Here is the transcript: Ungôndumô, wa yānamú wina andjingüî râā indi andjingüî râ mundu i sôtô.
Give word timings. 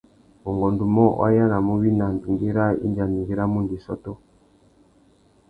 Ungôndumô, 0.49 1.05
wa 1.19 1.27
yānamú 1.37 1.73
wina 1.83 2.03
andjingüî 2.11 2.49
râā 2.57 2.69
indi 2.85 2.99
andjingüî 3.05 3.35
râ 3.39 3.45
mundu 3.53 3.73
i 3.77 3.79
sôtô. 3.85 4.13